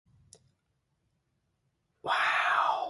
Wow. 2.03 2.79